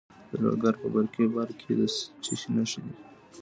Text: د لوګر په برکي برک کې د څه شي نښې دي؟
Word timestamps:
د 0.29 0.31
لوګر 0.43 0.73
په 0.81 0.87
برکي 0.93 1.25
برک 1.35 1.55
کې 1.61 1.73
د 1.79 1.81
څه 2.23 2.33
شي 2.39 2.49
نښې 2.55 2.79
دي؟ 2.85 2.93